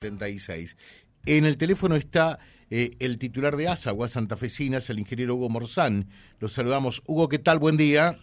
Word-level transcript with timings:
76. 0.00 0.78
En 1.26 1.44
el 1.44 1.58
teléfono 1.58 1.94
está 1.94 2.38
eh, 2.70 2.92
el 3.00 3.18
titular 3.18 3.54
de 3.58 3.68
ASA, 3.68 3.90
Aguas 3.90 4.12
Santafesinas, 4.12 4.88
el 4.88 4.98
ingeniero 4.98 5.34
Hugo 5.34 5.50
Morzán. 5.50 6.06
Los 6.38 6.54
saludamos. 6.54 7.02
Hugo, 7.04 7.28
¿qué 7.28 7.38
tal? 7.38 7.58
Buen 7.58 7.76
día. 7.76 8.16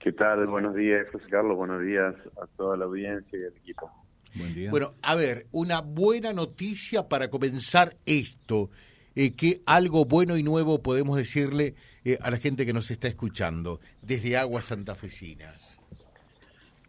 ¿Qué 0.00 0.10
tal? 0.10 0.48
Buenos 0.48 0.74
días, 0.74 1.06
José 1.12 1.26
Carlos. 1.30 1.56
Buenos 1.56 1.80
días 1.80 2.12
a 2.42 2.48
toda 2.56 2.76
la 2.76 2.86
audiencia 2.86 3.38
y 3.38 3.44
al 3.44 3.56
equipo. 3.56 3.88
Buen 4.34 4.52
día. 4.52 4.70
Bueno, 4.72 4.94
a 5.00 5.14
ver, 5.14 5.46
una 5.52 5.80
buena 5.80 6.32
noticia 6.32 7.08
para 7.08 7.30
comenzar 7.30 7.96
esto. 8.04 8.70
Eh, 9.14 9.36
¿Qué 9.36 9.62
algo 9.66 10.06
bueno 10.06 10.36
y 10.36 10.42
nuevo 10.42 10.82
podemos 10.82 11.16
decirle 11.16 11.76
eh, 12.04 12.18
a 12.20 12.32
la 12.32 12.38
gente 12.38 12.66
que 12.66 12.72
nos 12.72 12.90
está 12.90 13.06
escuchando 13.06 13.78
desde 14.02 14.36
Aguas 14.36 14.64
Santafesinas? 14.64 15.78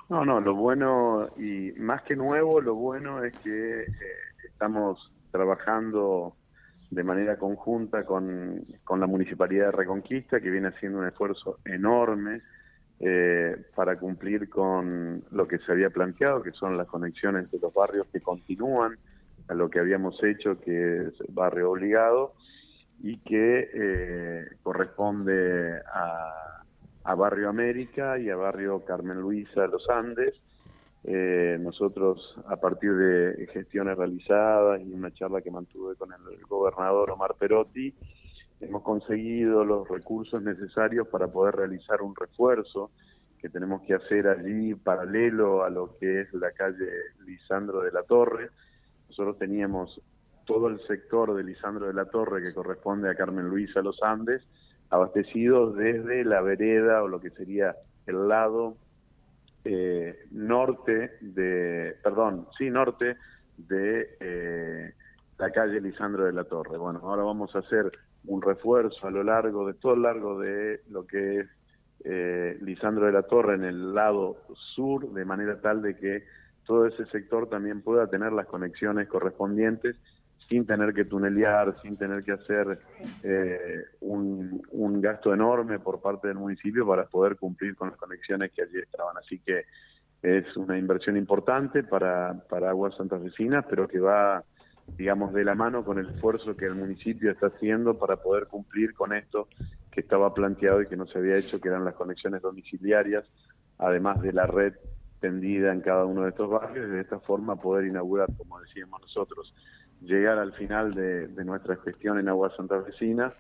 No, 0.08 0.24
no, 0.24 0.40
lo 0.40 0.54
bueno 0.54 1.30
y 1.38 1.72
más 1.78 2.04
que 2.04 2.16
nuevo, 2.16 2.62
lo 2.62 2.76
bueno 2.76 3.24
es 3.24 3.36
que 3.40 3.82
eh, 3.82 3.88
estamos 4.48 5.12
trabajando 5.32 6.36
de 6.92 7.04
manera 7.04 7.38
conjunta 7.38 8.06
con, 8.06 8.64
con, 8.84 9.00
la 9.00 9.08
Municipalidad 9.08 9.66
de 9.66 9.72
Reconquista, 9.72 10.40
que 10.40 10.52
viene 10.52 10.68
haciendo 10.68 11.00
un 11.00 11.08
esfuerzo 11.08 11.58
enorme 11.66 12.42
eh, 13.00 13.58
para 13.76 13.98
cumplir 13.98 14.48
con 14.48 15.24
lo 15.32 15.48
que 15.48 15.58
se 15.60 15.72
había 15.72 15.90
planteado, 15.90 16.44
que 16.44 16.52
son 16.52 16.78
las 16.78 16.88
conexiones 16.88 17.50
de 17.52 17.60
los 17.60 17.74
barrios 17.74 18.08
que 18.14 18.22
continúan 18.22 18.96
a 19.48 19.54
lo 19.54 19.70
que 19.70 19.80
habíamos 19.80 20.24
hecho, 20.24 20.60
que 20.62 21.08
es 21.08 21.14
barrio 21.30 21.72
obligado, 21.72 22.34
y 23.02 23.18
que 23.18 23.70
eh, 23.74 24.46
corresponde 24.64 25.82
a 25.94 26.55
a 27.06 27.14
Barrio 27.16 27.50
América 27.50 28.18
y 28.20 28.30
a 28.30 28.36
Barrio 28.36 28.84
Carmen 28.84 29.22
Luisa 29.22 29.68
Los 29.68 29.88
Andes. 29.90 30.34
Eh, 31.04 31.58
nosotros, 31.60 32.36
a 32.48 32.58
partir 32.58 32.94
de 32.96 33.48
gestiones 33.54 33.96
realizadas 33.96 34.82
y 34.82 34.92
una 34.92 35.14
charla 35.14 35.42
que 35.42 35.52
mantuve 35.52 35.96
con 35.96 36.12
el 36.12 36.44
gobernador 36.48 37.12
Omar 37.12 37.36
Perotti, 37.38 37.94
hemos 38.60 38.82
conseguido 38.82 39.64
los 39.64 39.88
recursos 39.88 40.42
necesarios 40.42 41.08
para 41.08 41.28
poder 41.28 41.56
realizar 41.56 42.02
un 42.02 42.16
refuerzo 42.16 42.90
que 43.40 43.50
tenemos 43.50 43.84
que 43.84 43.94
hacer 43.94 44.28
allí 44.28 44.74
paralelo 44.74 45.64
a 45.64 45.70
lo 45.70 45.96
que 46.00 46.22
es 46.22 46.34
la 46.34 46.52
calle 46.54 46.90
Lisandro 47.24 47.82
de 47.82 47.92
la 47.92 48.02
Torre. 48.02 48.50
Nosotros 49.10 49.38
teníamos 49.38 50.02
todo 50.46 50.68
el 50.70 50.80
sector 50.88 51.36
de 51.36 51.44
Lisandro 51.44 51.86
de 51.86 51.94
la 51.94 52.06
Torre 52.06 52.42
que 52.42 52.56
corresponde 52.56 53.12
a 53.12 53.16
Carmen 53.16 53.48
Luisa 53.48 53.82
Los 53.82 54.02
Andes, 54.02 54.42
abastecidos 54.96 55.76
desde 55.76 56.24
la 56.24 56.42
vereda 56.42 57.04
o 57.04 57.08
lo 57.08 57.20
que 57.20 57.30
sería 57.32 57.76
el 58.08 58.28
lado 58.28 58.76
eh, 59.64 60.16
norte 60.32 61.12
de, 61.22 61.96
perdón, 62.04 62.48
sí, 62.58 62.70
norte 62.70 63.18
de 63.58 64.16
eh, 64.20 64.94
la 65.38 65.52
calle 65.52 65.82
Lisandro 65.82 66.26
de 66.26 66.34
la 66.34 66.44
Torre. 66.44 66.78
Bueno, 66.78 67.00
ahora 67.04 67.24
vamos 67.24 67.56
a 67.56 67.60
hacer 67.60 67.92
un 68.26 68.42
refuerzo 68.42 69.08
a 69.08 69.12
lo 69.12 69.24
largo 69.24 69.68
de 69.68 69.74
todo 69.74 69.94
el 69.94 70.02
largo 70.04 70.40
de 70.40 70.82
lo 70.90 71.06
que 71.06 71.40
es 71.40 71.48
eh, 72.04 72.58
Lisandro 72.62 73.08
de 73.08 73.12
la 73.12 73.24
Torre 73.24 73.56
en 73.56 73.64
el 73.64 73.94
lado 73.94 74.38
sur, 74.76 75.12
de 75.12 75.26
manera 75.26 75.60
tal 75.60 75.82
de 75.82 75.96
que 75.96 76.24
todo 76.66 76.86
ese 76.86 77.06
sector 77.08 77.50
también 77.50 77.82
pueda 77.82 78.08
tener 78.08 78.34
las 78.34 78.48
conexiones 78.48 79.08
correspondientes 79.08 79.96
sin 80.48 80.66
tener 80.66 80.94
que 80.94 81.06
tunelear, 81.06 81.76
sin 81.82 81.98
tener 81.98 82.24
que 82.24 82.34
hacer 82.34 82.80
eh, 83.24 83.86
un, 84.02 84.62
gasto 85.02 85.34
enorme 85.34 85.80
por 85.80 86.02
parte 86.02 86.28
del 86.28 86.38
municipio 86.38 86.86
para 86.88 87.06
poder 87.06 87.36
cumplir 87.36 87.76
con 87.76 87.90
las 87.90 87.98
conexiones 87.98 88.52
que 88.52 88.64
allí 88.64 88.80
estaban. 88.80 89.16
Así 89.18 89.40
que 89.40 89.66
es 90.22 90.56
una 90.58 90.78
inversión 90.78 91.18
importante 91.18 91.84
para, 91.84 92.34
para 92.50 92.70
Aguas 92.70 92.96
Santafesinas, 92.96 93.66
pero 93.70 93.88
que 93.88 94.00
va, 94.00 94.44
digamos, 94.98 95.34
de 95.34 95.44
la 95.44 95.56
mano 95.56 95.84
con 95.84 96.00
el 96.00 96.10
esfuerzo 96.10 96.56
que 96.56 96.66
el 96.66 96.76
municipio 96.76 97.32
está 97.32 97.48
haciendo 97.48 97.98
para 97.98 98.18
poder 98.18 98.48
cumplir 98.48 98.94
con 98.94 99.14
esto 99.14 99.48
que 99.92 100.02
estaba 100.02 100.34
planteado 100.34 100.82
y 100.82 100.86
que 100.86 100.98
no 100.98 101.08
se 101.08 101.20
había 101.20 101.38
hecho, 101.38 101.60
que 101.60 101.70
eran 101.70 101.86
las 101.86 101.96
conexiones 101.96 102.42
domiciliarias, 102.42 103.26
además 103.78 104.22
de 104.22 104.34
la 104.34 104.46
red 104.46 104.74
tendida 105.20 105.72
en 105.72 105.82
cada 105.82 106.06
uno 106.06 106.24
de 106.24 106.30
estos 106.30 106.50
barrios, 106.50 106.88
y 106.88 106.92
de 106.92 107.02
esta 107.02 107.20
forma 107.20 107.56
poder 107.56 107.86
inaugurar, 107.86 108.28
como 108.38 108.60
decíamos 108.60 109.02
nosotros, 109.02 109.54
llegar 110.06 110.38
al 110.40 110.54
final 110.54 110.94
de, 110.94 111.28
nuestra 111.44 111.76
gestión 111.78 112.20
en 112.20 112.30
Aguas 112.30 112.54
Santafesinas 112.56 113.34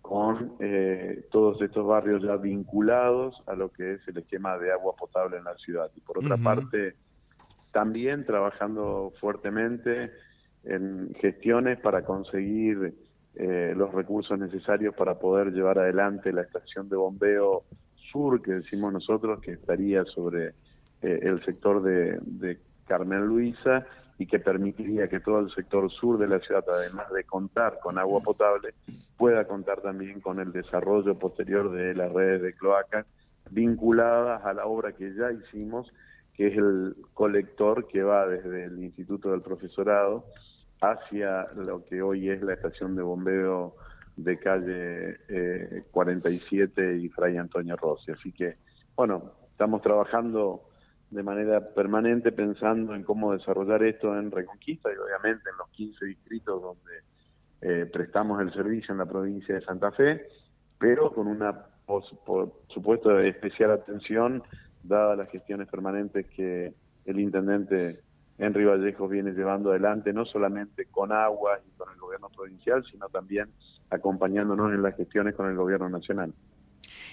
con 0.00 0.54
eh, 0.58 1.26
todos 1.30 1.60
estos 1.62 1.86
barrios 1.86 2.22
ya 2.22 2.36
vinculados 2.36 3.40
a 3.46 3.54
lo 3.54 3.70
que 3.70 3.94
es 3.94 4.08
el 4.08 4.18
esquema 4.18 4.58
de 4.58 4.72
agua 4.72 4.94
potable 4.96 5.36
en 5.36 5.44
la 5.44 5.54
ciudad. 5.56 5.90
Y 5.96 6.00
por 6.00 6.18
otra 6.18 6.36
parte, 6.36 6.96
también 7.70 8.26
trabajando 8.26 9.12
fuertemente 9.20 10.10
en 10.64 11.14
gestiones 11.20 11.78
para 11.80 12.04
conseguir 12.04 12.94
eh, 13.34 13.74
los 13.76 13.92
recursos 13.92 14.38
necesarios 14.38 14.94
para 14.94 15.18
poder 15.18 15.52
llevar 15.52 15.78
adelante 15.78 16.32
la 16.32 16.42
estación 16.42 16.88
de 16.88 16.96
bombeo 16.96 17.64
sur, 18.10 18.42
que 18.42 18.52
decimos 18.52 18.92
nosotros, 18.92 19.40
que 19.40 19.52
estaría 19.52 20.04
sobre 20.04 20.48
eh, 21.00 21.20
el 21.22 21.42
sector 21.44 21.82
de, 21.82 22.18
de 22.20 22.58
Carmen 22.86 23.26
Luisa 23.26 23.86
y 24.22 24.26
que 24.28 24.38
permitiría 24.38 25.08
que 25.08 25.18
todo 25.18 25.40
el 25.40 25.50
sector 25.52 25.90
sur 25.90 26.16
de 26.16 26.28
la 26.28 26.38
ciudad, 26.38 26.64
además 26.68 27.10
de 27.10 27.24
contar 27.24 27.80
con 27.82 27.98
agua 27.98 28.20
potable, 28.20 28.72
pueda 29.16 29.48
contar 29.48 29.80
también 29.80 30.20
con 30.20 30.38
el 30.38 30.52
desarrollo 30.52 31.18
posterior 31.18 31.72
de 31.72 31.92
las 31.92 32.12
redes 32.12 32.40
de 32.40 32.54
cloacas 32.54 33.04
vinculadas 33.50 34.44
a 34.44 34.54
la 34.54 34.66
obra 34.66 34.92
que 34.92 35.12
ya 35.12 35.32
hicimos, 35.32 35.92
que 36.34 36.46
es 36.46 36.56
el 36.56 36.94
colector 37.14 37.88
que 37.88 38.04
va 38.04 38.28
desde 38.28 38.66
el 38.66 38.78
Instituto 38.78 39.32
del 39.32 39.42
Profesorado 39.42 40.24
hacia 40.80 41.48
lo 41.56 41.84
que 41.84 42.00
hoy 42.00 42.30
es 42.30 42.42
la 42.42 42.54
estación 42.54 42.94
de 42.94 43.02
bombeo 43.02 43.74
de 44.16 44.38
calle 44.38 45.82
47 45.90 46.80
eh, 46.80 46.96
y 46.98 47.08
Fray 47.08 47.38
Antonio 47.38 47.74
Rossi. 47.74 48.12
Así 48.12 48.30
que, 48.30 48.54
bueno, 48.94 49.32
estamos 49.50 49.82
trabajando 49.82 50.62
de 51.12 51.22
manera 51.22 51.60
permanente 51.60 52.32
pensando 52.32 52.94
en 52.94 53.04
cómo 53.04 53.34
desarrollar 53.34 53.82
esto 53.82 54.18
en 54.18 54.30
Reconquista 54.30 54.88
y 54.90 54.96
obviamente 54.96 55.50
en 55.50 55.58
los 55.58 55.68
15 55.68 56.06
distritos 56.06 56.62
donde 56.62 56.92
eh, 57.60 57.86
prestamos 57.86 58.40
el 58.40 58.50
servicio 58.54 58.92
en 58.92 58.98
la 58.98 59.04
provincia 59.04 59.54
de 59.54 59.60
Santa 59.60 59.92
Fe, 59.92 60.26
pero 60.78 61.12
con 61.12 61.26
una, 61.26 61.66
por, 61.84 62.02
supuesto, 62.68 63.18
especial 63.20 63.72
atención 63.72 64.42
dadas 64.82 65.18
las 65.18 65.30
gestiones 65.30 65.68
permanentes 65.68 66.26
que 66.34 66.72
el 67.04 67.20
intendente 67.20 68.00
Henry 68.38 68.64
Vallejo 68.64 69.06
viene 69.06 69.32
llevando 69.32 69.70
adelante, 69.70 70.14
no 70.14 70.24
solamente 70.24 70.86
con 70.86 71.12
agua 71.12 71.60
y 71.68 71.76
con 71.76 71.92
el 71.92 71.98
gobierno 72.00 72.30
provincial, 72.30 72.82
sino 72.90 73.10
también 73.10 73.50
acompañándonos 73.90 74.72
en 74.72 74.82
las 74.82 74.96
gestiones 74.96 75.34
con 75.34 75.46
el 75.50 75.56
gobierno 75.56 75.90
nacional. 75.90 76.32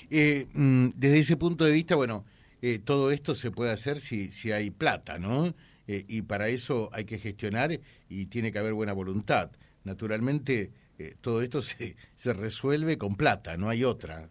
Eh, 0.09 0.47
mm, 0.53 0.91
desde 0.95 1.19
ese 1.19 1.35
punto 1.35 1.65
de 1.65 1.73
vista, 1.73 1.95
bueno, 1.95 2.23
eh, 2.61 2.79
todo 2.79 3.11
esto 3.11 3.35
se 3.35 3.51
puede 3.51 3.71
hacer 3.71 3.99
si, 3.99 4.31
si 4.31 4.51
hay 4.51 4.69
plata, 4.69 5.17
¿no? 5.19 5.53
Eh, 5.87 6.05
y 6.07 6.21
para 6.21 6.49
eso 6.49 6.89
hay 6.91 7.05
que 7.05 7.17
gestionar 7.17 7.71
y 8.09 8.25
tiene 8.27 8.51
que 8.51 8.59
haber 8.59 8.73
buena 8.73 8.93
voluntad. 8.93 9.51
Naturalmente, 9.83 10.71
eh, 10.97 11.15
todo 11.21 11.41
esto 11.41 11.61
se, 11.61 11.95
se 12.15 12.33
resuelve 12.33 12.97
con 12.97 13.15
plata, 13.15 13.57
no 13.57 13.69
hay 13.69 13.83
otra. 13.83 14.29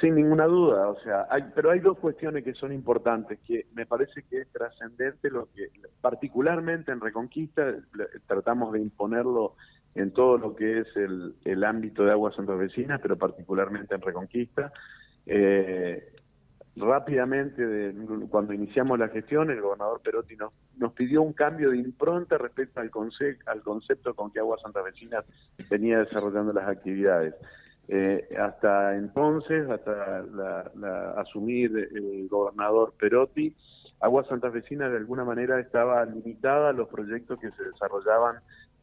Sin 0.00 0.14
ninguna 0.14 0.44
duda, 0.44 0.88
o 0.88 1.00
sea, 1.00 1.26
hay, 1.30 1.42
pero 1.54 1.70
hay 1.70 1.80
dos 1.80 1.98
cuestiones 1.98 2.44
que 2.44 2.52
son 2.52 2.70
importantes, 2.70 3.38
que 3.46 3.66
me 3.74 3.86
parece 3.86 4.22
que 4.24 4.42
es 4.42 4.48
trascendente, 4.52 5.30
lo 5.30 5.48
que 5.54 5.70
particularmente 6.02 6.92
en 6.92 7.00
Reconquista 7.00 7.74
tratamos 8.26 8.74
de 8.74 8.80
imponerlo 8.80 9.56
en 9.94 10.10
todo 10.10 10.36
lo 10.36 10.54
que 10.54 10.80
es 10.80 10.86
el, 10.96 11.34
el 11.46 11.64
ámbito 11.64 12.04
de 12.04 12.12
aguas 12.12 12.34
vecinas, 12.36 13.00
pero 13.00 13.16
particularmente 13.16 13.94
en 13.94 14.02
Reconquista. 14.02 14.70
Eh, 15.24 16.12
rápidamente, 16.76 17.94
cuando 18.28 18.52
iniciamos 18.52 18.98
la 18.98 19.08
gestión, 19.08 19.50
el 19.50 19.60
gobernador 19.60 20.00
Perotti 20.02 20.36
nos, 20.36 20.52
nos 20.76 20.92
pidió 20.92 21.22
un 21.22 21.32
cambio 21.32 21.70
de 21.70 21.78
impronta 21.78 22.36
respecto 22.36 22.80
al, 22.80 22.90
al 23.46 23.62
concepto 23.62 24.14
con 24.14 24.30
que 24.30 24.40
Agua 24.40 24.58
Santa 24.62 24.82
Vecina 24.82 25.24
venía 25.70 26.00
desarrollando 26.00 26.52
las 26.52 26.68
actividades. 26.68 27.34
Eh, 27.88 28.28
hasta 28.38 28.96
entonces, 28.96 29.68
hasta 29.70 30.22
la, 30.22 31.12
asumir 31.16 31.88
el 31.94 32.28
gobernador 32.28 32.92
Perotti, 32.98 33.54
Agua 34.00 34.24
Santa 34.28 34.50
Vecina 34.50 34.88
de 34.90 34.98
alguna 34.98 35.24
manera 35.24 35.58
estaba 35.58 36.04
limitada 36.04 36.70
a 36.70 36.72
los 36.72 36.88
proyectos 36.88 37.40
que 37.40 37.50
se 37.52 37.64
desarrollaban 37.64 38.36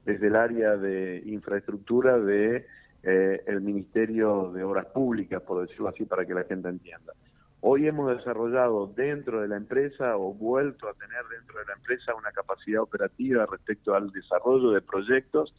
desde 0.06 0.28
el 0.28 0.36
área 0.36 0.76
de 0.78 1.22
infraestructura 1.26 2.18
de 2.18 2.66
eh, 3.04 3.44
el 3.46 3.62
Ministerio 3.62 4.52
de 4.52 4.64
Obras 4.64 4.88
Públicas, 4.88 5.42
por 5.42 5.62
decirlo 5.62 5.90
así, 5.90 6.06
para 6.06 6.26
que 6.26 6.34
la 6.34 6.44
gente 6.46 6.70
entienda. 6.70 7.14
Hoy 7.66 7.88
hemos 7.88 8.18
desarrollado 8.18 8.88
dentro 8.88 9.40
de 9.40 9.48
la 9.48 9.56
empresa 9.56 10.18
o 10.18 10.34
vuelto 10.34 10.90
a 10.90 10.94
tener 10.96 11.24
dentro 11.32 11.60
de 11.60 11.66
la 11.66 11.74
empresa 11.74 12.14
una 12.14 12.30
capacidad 12.34 12.82
operativa 12.82 13.46
respecto 13.46 13.96
al 13.96 14.12
desarrollo 14.12 14.72
de 14.72 14.82
proyectos 14.82 15.56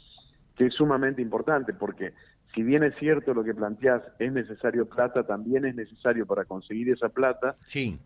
que 0.54 0.66
es 0.66 0.74
sumamente 0.74 1.22
importante 1.22 1.72
porque 1.72 2.12
si 2.54 2.62
bien 2.62 2.84
es 2.84 2.94
cierto 2.96 3.32
lo 3.32 3.42
que 3.42 3.54
planteás, 3.54 4.02
es 4.18 4.30
necesario 4.30 4.86
plata, 4.86 5.26
también 5.26 5.64
es 5.64 5.74
necesario 5.74 6.26
para 6.26 6.44
conseguir 6.44 6.90
esa 6.90 7.08
plata, 7.08 7.56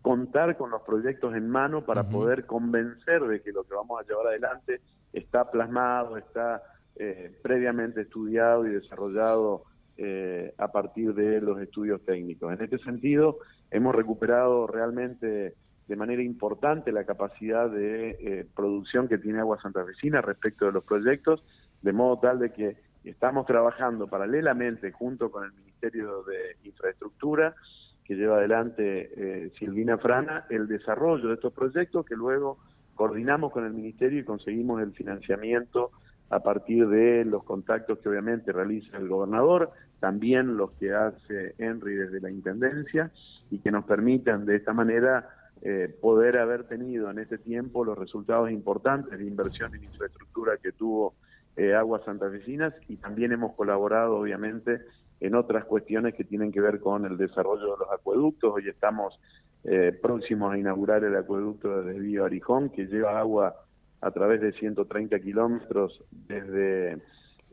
contar 0.01 0.55
con 0.55 0.71
los 0.71 0.81
proyectos 0.83 1.35
en 1.35 1.49
mano 1.49 1.85
para 1.85 2.07
poder 2.07 2.45
convencer 2.45 3.21
de 3.23 3.41
que 3.41 3.51
lo 3.51 3.65
que 3.65 3.73
vamos 3.73 3.99
a 3.99 4.07
llevar 4.07 4.27
adelante 4.27 4.79
está 5.11 5.51
plasmado, 5.51 6.15
está 6.15 6.63
eh, 6.95 7.37
previamente 7.43 8.01
estudiado 8.01 8.65
y 8.65 8.69
desarrollado 8.69 9.65
eh, 9.97 10.53
a 10.57 10.71
partir 10.71 11.13
de 11.13 11.41
los 11.41 11.61
estudios 11.61 12.01
técnicos. 12.05 12.53
En 12.53 12.63
este 12.63 12.77
sentido, 12.79 13.39
hemos 13.71 13.95
recuperado 13.95 14.67
realmente 14.67 15.55
de 15.87 15.95
manera 15.95 16.21
importante 16.21 16.91
la 16.91 17.03
capacidad 17.03 17.69
de 17.69 18.11
eh, 18.11 18.47
producción 18.55 19.07
que 19.07 19.17
tiene 19.17 19.39
Agua 19.39 19.59
Santa 19.61 19.83
Vecina 19.83 20.21
respecto 20.21 20.65
de 20.65 20.71
los 20.71 20.83
proyectos, 20.83 21.43
de 21.81 21.93
modo 21.93 22.19
tal 22.19 22.39
de 22.39 22.51
que 22.53 22.77
Estamos 23.03 23.45
trabajando 23.45 24.07
paralelamente 24.07 24.91
junto 24.91 25.31
con 25.31 25.45
el 25.45 25.53
Ministerio 25.53 26.23
de 26.23 26.57
Infraestructura, 26.67 27.55
que 28.03 28.15
lleva 28.15 28.37
adelante 28.37 29.11
eh, 29.15 29.51
Silvina 29.57 29.97
Frana, 29.97 30.45
el 30.49 30.67
desarrollo 30.67 31.29
de 31.29 31.35
estos 31.35 31.53
proyectos 31.53 32.05
que 32.05 32.15
luego 32.15 32.57
coordinamos 32.95 33.53
con 33.53 33.65
el 33.65 33.73
Ministerio 33.73 34.19
y 34.19 34.25
conseguimos 34.25 34.81
el 34.81 34.91
financiamiento 34.91 35.91
a 36.29 36.39
partir 36.41 36.87
de 36.87 37.25
los 37.25 37.43
contactos 37.43 37.99
que 37.99 38.09
obviamente 38.09 38.51
realiza 38.51 38.97
el 38.97 39.07
gobernador, 39.07 39.71
también 39.99 40.57
los 40.57 40.71
que 40.71 40.93
hace 40.93 41.55
Henry 41.57 41.95
desde 41.95 42.21
la 42.21 42.29
Intendencia 42.29 43.11
y 43.49 43.59
que 43.59 43.71
nos 43.71 43.85
permitan 43.85 44.45
de 44.45 44.55
esta 44.55 44.73
manera 44.73 45.29
eh, 45.61 45.93
poder 46.01 46.37
haber 46.37 46.63
tenido 46.65 47.09
en 47.11 47.19
este 47.19 47.37
tiempo 47.37 47.83
los 47.83 47.97
resultados 47.97 48.49
importantes 48.51 49.17
de 49.17 49.25
inversión 49.25 49.75
en 49.75 49.83
infraestructura 49.83 50.57
que 50.61 50.71
tuvo 50.71 51.15
eh, 51.57 51.73
aguas 51.73 52.05
santafesinas 52.05 52.73
y 52.87 52.95
también 52.95 53.33
hemos 53.33 53.53
colaborado 53.55 54.17
obviamente 54.17 54.79
en 55.19 55.35
otras 55.35 55.65
cuestiones 55.65 56.13
que 56.13 56.23
tienen 56.23 56.53
que 56.53 56.61
ver 56.61 56.79
con 56.79 57.05
el 57.05 57.17
desarrollo 57.17 57.73
de 57.73 57.79
los 57.79 57.91
acueductos. 57.91 58.53
Hoy 58.55 58.69
estamos 58.69 59.19
eh, 59.65 59.97
próximos 60.01 60.53
a 60.53 60.57
inaugurar 60.57 61.03
el 61.03 61.17
acueducto 61.17 61.81
de 61.81 61.91
desvío 61.91 62.23
Arijón 62.23 62.69
que 62.69 62.85
lleva 62.85 63.19
agua 63.19 63.55
a 64.01 64.11
través 64.11 64.41
de 64.41 64.51
130 64.53 65.19
kilómetros 65.19 66.03
desde 66.27 66.97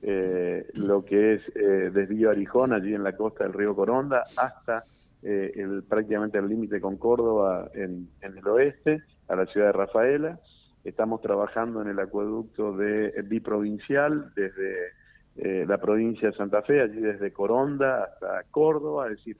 eh, 0.02 0.66
lo 0.74 1.04
que 1.04 1.34
es 1.34 1.42
eh, 1.56 1.90
desvío 1.92 2.30
Arijón, 2.30 2.72
allí 2.72 2.94
en 2.94 3.02
la 3.02 3.16
costa 3.16 3.44
del 3.44 3.52
río 3.52 3.74
Coronda, 3.74 4.24
hasta 4.36 4.84
el, 5.22 5.82
prácticamente 5.88 6.38
el 6.38 6.48
límite 6.48 6.80
con 6.80 6.98
Córdoba 6.98 7.68
en, 7.74 8.08
el 8.20 8.46
oeste, 8.46 9.02
a 9.28 9.34
la 9.34 9.46
ciudad 9.46 9.68
de 9.68 9.72
Rafaela. 9.72 10.38
Estamos 10.84 11.20
trabajando 11.20 11.82
en 11.82 11.88
el 11.88 11.98
acueducto 11.98 12.76
de 12.76 13.12
biprovincial 13.24 14.32
desde 14.36 14.92
eh, 15.38 15.66
la 15.68 15.76
provincia 15.76 16.30
de 16.30 16.36
Santa 16.36 16.62
Fe, 16.62 16.80
allí 16.80 16.98
desde 16.98 17.30
Coronda 17.30 18.04
hasta 18.04 18.42
Córdoba, 18.50 19.10
es 19.10 19.18
decir, 19.18 19.36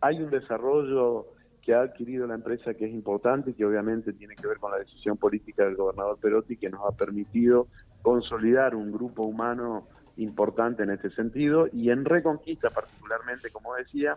hay 0.00 0.22
un 0.22 0.30
desarrollo 0.30 1.26
que 1.62 1.74
ha 1.74 1.82
adquirido 1.82 2.26
la 2.26 2.34
empresa 2.34 2.74
que 2.74 2.86
es 2.86 2.92
importante 2.92 3.54
que 3.54 3.64
obviamente 3.64 4.12
tiene 4.12 4.34
que 4.34 4.46
ver 4.46 4.58
con 4.58 4.70
la 4.70 4.78
decisión 4.78 5.16
política 5.16 5.64
del 5.64 5.76
gobernador 5.76 6.18
Perotti 6.18 6.56
que 6.56 6.70
nos 6.70 6.80
ha 6.86 6.96
permitido 6.96 7.68
consolidar 8.02 8.74
un 8.74 8.92
grupo 8.92 9.22
humano 9.22 9.86
importante 10.16 10.82
en 10.82 10.90
este 10.90 11.10
sentido 11.10 11.68
y 11.72 11.90
en 11.90 12.04
Reconquista 12.04 12.68
particularmente, 12.70 13.50
como 13.50 13.74
decía, 13.74 14.16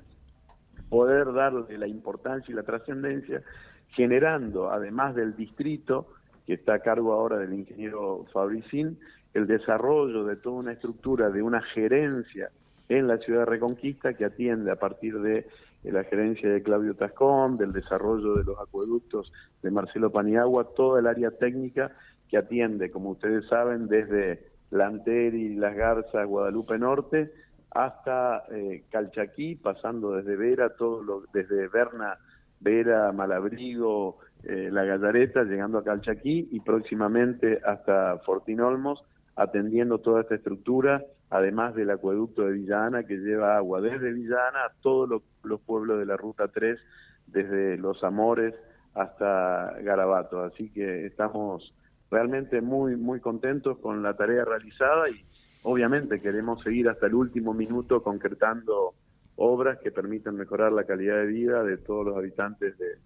poder 0.89 1.33
darle 1.33 1.77
la 1.77 1.87
importancia 1.87 2.51
y 2.51 2.55
la 2.55 2.63
trascendencia 2.63 3.41
generando, 3.89 4.71
además 4.71 5.15
del 5.15 5.35
distrito, 5.35 6.07
que 6.45 6.53
está 6.53 6.75
a 6.75 6.79
cargo 6.79 7.13
ahora 7.13 7.37
del 7.37 7.53
ingeniero 7.53 8.25
Fabricín, 8.33 8.99
el 9.33 9.47
desarrollo 9.47 10.25
de 10.25 10.35
toda 10.35 10.57
una 10.57 10.73
estructura 10.73 11.29
de 11.29 11.41
una 11.41 11.61
gerencia 11.61 12.49
en 12.89 13.07
la 13.07 13.17
ciudad 13.17 13.41
de 13.41 13.45
Reconquista 13.45 14.13
que 14.13 14.25
atiende 14.25 14.71
a 14.71 14.75
partir 14.75 15.19
de 15.19 15.47
la 15.91 16.03
gerencia 16.05 16.49
de 16.49 16.63
Claudio 16.63 16.95
Tascón, 16.95 17.57
del 17.57 17.73
desarrollo 17.73 18.35
de 18.35 18.43
los 18.43 18.59
acueductos 18.59 19.31
de 19.61 19.71
Marcelo 19.71 20.11
Paniagua, 20.11 20.73
toda 20.75 20.99
el 20.99 21.07
área 21.07 21.31
técnica 21.31 21.91
que 22.29 22.37
atiende, 22.37 22.89
como 22.89 23.11
ustedes 23.11 23.45
saben, 23.47 23.87
desde 23.87 24.47
Lanteri, 24.71 25.55
Las 25.55 25.75
Garzas, 25.75 26.25
Guadalupe 26.25 26.77
Norte, 26.77 27.31
hasta 27.71 28.43
eh, 28.51 28.83
Calchaquí, 28.89 29.55
pasando 29.55 30.13
desde 30.13 30.35
Vera, 30.35 30.69
todo 30.75 31.03
lo, 31.03 31.23
desde 31.33 31.67
Berna, 31.67 32.17
Vera, 32.59 33.11
Malabrigo, 33.11 34.19
eh, 34.43 34.69
la 34.71 34.83
Gallareta, 34.83 35.43
llegando 35.43 35.77
a 35.77 35.83
Calchaquí 35.83 36.49
y 36.51 36.59
próximamente 36.59 37.59
hasta 37.65 38.19
Fortinolmos, 38.25 39.03
atendiendo 39.35 39.99
toda 39.99 40.21
esta 40.21 40.35
estructura, 40.35 41.03
además 41.29 41.75
del 41.75 41.89
acueducto 41.91 42.43
de 42.43 42.53
Villana 42.53 43.03
que 43.03 43.17
lleva 43.17 43.57
agua 43.57 43.81
desde 43.81 44.13
Villana 44.13 44.65
a 44.65 44.73
todos 44.81 45.09
los, 45.43 45.61
pueblos 45.61 45.99
de 45.99 46.05
la 46.05 46.17
Ruta 46.17 46.47
3, 46.47 46.79
desde 47.27 47.77
Los 47.77 48.03
Amores 48.03 48.53
hasta 48.93 49.73
Garabato. 49.81 50.43
Así 50.43 50.69
que 50.69 51.05
estamos 51.05 51.73
realmente 52.11 52.61
muy, 52.61 52.95
muy 52.95 53.19
contentos 53.19 53.79
con 53.79 54.03
la 54.03 54.15
tarea 54.15 54.45
realizada 54.45 55.09
y 55.09 55.25
obviamente 55.63 56.21
queremos 56.21 56.61
seguir 56.61 56.89
hasta 56.89 57.07
el 57.07 57.15
último 57.15 57.53
minuto 57.53 58.03
concretando 58.03 58.93
obras 59.35 59.79
que 59.79 59.91
permitan 59.91 60.35
mejorar 60.35 60.71
la 60.71 60.83
calidad 60.83 61.15
de 61.15 61.25
vida 61.25 61.63
de 61.63 61.77
todos 61.77 62.05
los 62.05 62.15
habitantes 62.15 62.77
de, 62.77 62.97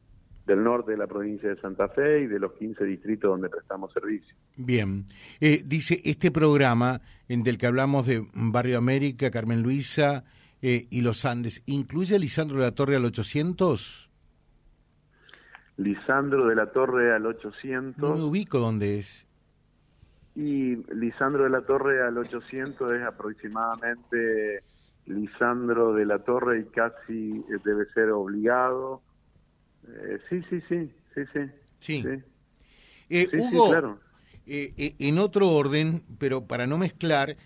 del 0.47 0.63
norte 0.63 0.91
de 0.91 0.97
la 0.97 1.07
provincia 1.07 1.49
de 1.49 1.59
Santa 1.59 1.89
Fe 1.89 2.21
y 2.21 2.27
de 2.27 2.39
los 2.39 2.53
15 2.53 2.85
distritos 2.85 3.29
donde 3.29 3.49
prestamos 3.49 3.91
servicio. 3.91 4.33
Bien, 4.55 5.05
eh, 5.41 5.61
dice, 5.63 6.01
este 6.05 6.31
programa 6.31 7.01
en 7.27 7.43
del 7.43 7.57
que 7.57 7.67
hablamos 7.67 8.07
de 8.07 8.25
Barrio 8.33 8.77
América, 8.77 9.29
Carmen 9.29 9.61
Luisa 9.61 10.23
eh, 10.61 10.87
y 10.89 11.01
los 11.01 11.25
Andes, 11.25 11.61
¿incluye 11.65 12.15
a 12.15 12.19
Lisandro 12.19 12.59
de 12.59 12.63
la 12.63 12.71
Torre 12.71 12.95
al 12.95 13.03
800? 13.03 14.09
Lisandro 15.75 16.47
de 16.47 16.55
la 16.55 16.71
Torre 16.71 17.13
al 17.13 17.25
800. 17.25 17.97
No 18.01 18.15
me 18.15 18.23
ubico 18.23 18.57
dónde 18.57 18.99
es. 18.99 19.27
Y 20.33 20.77
Lisandro 20.93 21.43
de 21.43 21.49
la 21.49 21.61
Torre 21.61 22.01
al 22.01 22.17
800 22.17 22.93
es 22.93 23.03
aproximadamente 23.05 24.61
Lisandro 25.07 25.93
de 25.93 26.05
la 26.05 26.19
Torre 26.19 26.61
y 26.61 26.63
casi 26.65 27.43
debe 27.65 27.85
ser 27.93 28.11
obligado 28.11 29.01
eh, 29.87 30.19
sí, 30.29 30.41
sí, 30.49 30.61
sí, 30.67 30.91
sí, 31.13 31.21
sí. 31.33 31.39
Sí. 31.79 32.03
Eh, 33.09 33.27
Hugo, 33.37 33.99
eh, 34.45 34.95
en 34.99 35.17
otro 35.19 35.49
orden, 35.49 36.03
pero 36.17 36.45
para 36.45 36.67
no 36.67 36.77
mezclar, 36.77 37.37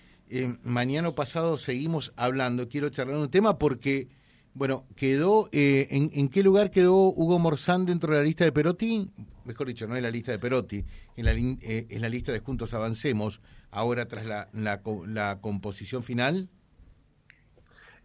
mañana 0.64 1.12
pasado 1.12 1.58
seguimos 1.58 2.14
hablando, 2.16 2.70
quiero 2.70 2.90
charlar 2.90 3.18
un 3.18 3.30
tema 3.30 3.60
porque, 3.60 4.08
bueno, 4.54 4.86
quedó, 4.96 5.50
en, 5.52 6.10
en, 6.14 6.30
qué 6.30 6.42
lugar 6.42 6.72
quedó 6.72 7.10
Hugo 7.10 7.38
Morzán 7.38 7.86
dentro 7.86 8.14
de 8.14 8.20
la 8.20 8.26
lista 8.26 8.46
de 8.46 8.52
Perotti? 8.52 9.10
Mejor 9.46 9.68
dicho, 9.68 9.88
no 9.88 9.96
en 9.96 10.04
la 10.04 10.12
lista 10.12 10.32
de 10.32 10.40
Perotti, 10.40 10.86
en 11.18 11.26
la, 11.26 11.32
en 11.32 12.02
la 12.02 12.10
lista 12.10 12.32
de 12.32 12.40
Juntos 12.40 12.74
Avancemos, 12.74 13.42
ahora 13.72 14.08
tras 14.08 14.25
la, 14.25 14.48
la, 14.54 14.82
la 15.08 15.39
composición 15.42 16.04
final. 16.04 16.48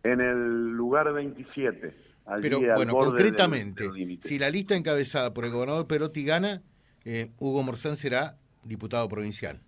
En 0.03 0.21
el 0.21 0.71
lugar 0.71 1.13
27. 1.13 2.07
Pero 2.43 2.61
bueno, 2.61 2.93
concretamente, 2.93 3.89
si 4.23 4.39
la 4.39 4.51
lista 4.51 4.75
encabezada 4.75 5.33
por 5.33 5.45
el 5.45 5.53
gobernador 5.53 5.87
Perotti 5.87 6.25
gana, 6.25 6.63
eh, 7.05 7.31
Hugo 7.39 7.63
Morzán 7.63 7.97
será 7.97 8.37
diputado 8.65 9.09
provincial. 9.09 9.61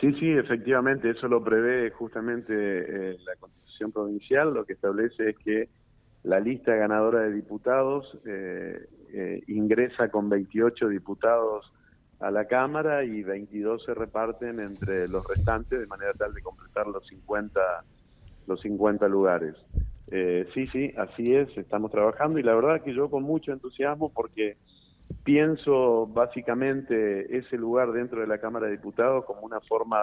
Sí, 0.00 0.12
sí, 0.20 0.30
efectivamente, 0.30 1.10
eso 1.10 1.26
lo 1.26 1.42
prevé 1.42 1.90
justamente 1.90 2.54
eh, 2.54 3.16
la 3.26 3.34
Constitución 3.40 3.90
Provincial, 3.90 4.54
lo 4.54 4.64
que 4.64 4.74
establece 4.74 5.30
es 5.30 5.38
que 5.38 5.68
la 6.22 6.38
lista 6.38 6.74
ganadora 6.76 7.22
de 7.22 7.32
diputados 7.32 8.16
eh, 8.24 9.42
ingresa 9.48 10.08
con 10.10 10.28
28 10.28 10.88
diputados 10.88 11.72
a 12.20 12.30
la 12.30 12.46
Cámara 12.46 13.02
y 13.04 13.22
22 13.22 13.84
se 13.84 13.94
reparten 13.94 14.60
entre 14.60 15.08
los 15.08 15.26
restantes 15.26 15.80
de 15.80 15.86
manera 15.86 16.12
tal 16.14 16.32
de 16.32 16.42
completar 16.42 16.86
los 16.86 17.06
50, 17.08 17.60
los 18.46 18.60
50 18.60 19.08
lugares. 19.08 19.54
Eh, 20.10 20.48
sí, 20.54 20.66
sí, 20.68 20.92
así 20.96 21.34
es, 21.34 21.48
estamos 21.58 21.90
trabajando 21.90 22.38
y 22.38 22.42
la 22.42 22.54
verdad 22.54 22.82
que 22.82 22.94
yo 22.94 23.10
con 23.10 23.24
mucho 23.24 23.52
entusiasmo 23.52 24.10
porque 24.12 24.56
pienso 25.22 26.06
básicamente 26.06 27.36
ese 27.38 27.58
lugar 27.58 27.92
dentro 27.92 28.20
de 28.20 28.26
la 28.26 28.40
Cámara 28.40 28.66
de 28.66 28.72
Diputados 28.72 29.24
como 29.26 29.42
una 29.42 29.60
forma 29.62 30.00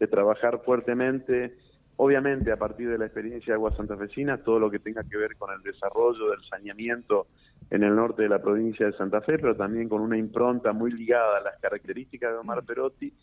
de 0.00 0.08
trabajar 0.08 0.62
fuertemente, 0.64 1.56
obviamente 1.96 2.50
a 2.52 2.56
partir 2.58 2.88
de 2.90 2.98
la 2.98 3.06
experiencia 3.06 3.52
de 3.52 3.56
Aguas 3.56 3.76
Santafesinas, 3.76 4.42
todo 4.44 4.58
lo 4.58 4.70
que 4.70 4.80
tenga 4.80 5.04
que 5.04 5.16
ver 5.18 5.36
con 5.36 5.52
el 5.54 5.62
desarrollo 5.62 6.30
del 6.30 6.42
saneamiento 6.50 7.28
en 7.70 7.84
el 7.84 7.94
norte 7.94 8.22
de 8.22 8.28
la 8.30 8.42
provincia 8.42 8.86
de 8.86 8.92
Santa 8.94 9.20
Fe, 9.22 9.38
pero 9.38 9.56
también 9.56 9.88
con 9.88 10.00
una 10.02 10.18
impronta 10.18 10.72
muy 10.72 10.92
ligada 10.92 11.38
a 11.38 11.42
las 11.42 11.58
características 11.60 12.32
de 12.32 12.38
Omar 12.38 12.64
Perotti 12.64 13.14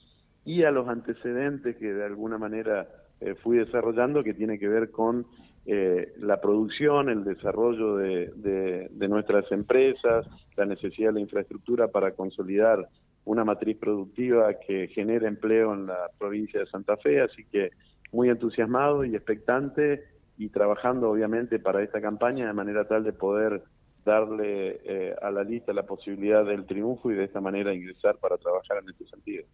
y 0.45 0.63
a 0.63 0.71
los 0.71 0.87
antecedentes 0.87 1.75
que 1.77 1.93
de 1.93 2.05
alguna 2.05 2.37
manera 2.37 2.87
eh, 3.21 3.35
fui 3.35 3.57
desarrollando 3.57 4.23
que 4.23 4.33
tiene 4.33 4.57
que 4.57 4.67
ver 4.67 4.91
con 4.91 5.25
eh, 5.65 6.13
la 6.17 6.41
producción, 6.41 7.09
el 7.09 7.23
desarrollo 7.23 7.97
de, 7.97 8.89
nuestras 9.07 9.51
empresas, 9.51 10.25
la 10.57 10.65
necesidad 10.65 11.09
de 11.09 11.13
la 11.13 11.19
infraestructura 11.19 11.87
para 11.87 12.11
consolidar 12.11 12.87
una 13.25 13.45
matriz 13.45 13.77
productiva 13.77 14.55
que 14.55 14.87
genere 14.87 15.27
empleo 15.27 15.73
en 15.73 15.85
la 15.85 16.09
provincia 16.17 16.59
de 16.59 16.65
Santa 16.65 16.97
Fe, 16.97 17.21
así 17.21 17.45
que 17.45 17.69
muy 18.11 18.29
entusiasmado 18.29 19.05
y 19.05 19.15
expectante 19.15 20.03
y 20.37 20.49
trabajando 20.49 21.11
obviamente 21.11 21.59
para 21.59 21.83
esta 21.83 22.01
campaña 22.01 22.47
de 22.47 22.53
manera 22.53 22.87
tal 22.87 23.03
de 23.03 23.13
poder 23.13 23.61
darle 24.03 24.79
eh, 24.83 25.15
a 25.21 25.29
la 25.29 25.43
lista 25.43 25.73
la 25.73 25.83
posibilidad 25.83 26.43
del 26.43 26.65
triunfo 26.65 27.11
y 27.11 27.15
de 27.15 27.25
esta 27.25 27.39
manera 27.39 27.71
ingresar 27.71 28.17
para 28.17 28.37
trabajar 28.37 28.79
en 28.81 28.89
este 28.89 29.05
sentido. 29.05 29.45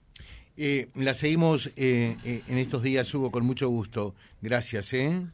Eh, 0.57 0.89
la 0.95 1.13
seguimos 1.13 1.71
eh, 1.75 2.17
en 2.47 2.57
estos 2.57 2.81
días, 2.81 3.13
Hugo, 3.13 3.31
con 3.31 3.45
mucho 3.45 3.69
gusto. 3.69 4.15
Gracias. 4.41 4.91
¿eh? 4.93 5.25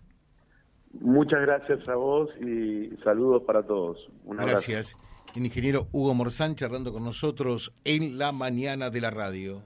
Muchas 1.00 1.42
gracias 1.42 1.88
a 1.88 1.96
vos 1.96 2.30
y 2.42 2.90
saludos 3.04 3.44
para 3.44 3.64
todos. 3.64 4.10
gracias. 4.26 4.94
El 5.36 5.46
ingeniero 5.46 5.88
Hugo 5.92 6.14
Morzán 6.14 6.56
charlando 6.56 6.94
con 6.94 7.04
nosotros 7.04 7.74
en 7.84 8.20
la 8.20 8.32
mañana 8.32 8.92
de 8.92 9.02
la 9.02 9.10
radio. 9.10 9.64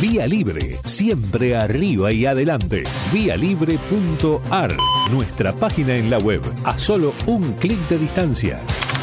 Vía 0.00 0.26
Libre, 0.26 0.78
siempre 0.84 1.56
arriba 1.56 2.12
y 2.12 2.26
adelante. 2.26 2.84
Vialibre.ar, 3.12 4.76
nuestra 5.10 5.52
página 5.52 5.96
en 5.96 6.10
la 6.10 6.18
web, 6.18 6.42
a 6.64 6.78
solo 6.78 7.12
un 7.26 7.54
clic 7.54 7.78
de 7.88 7.98
distancia. 7.98 8.60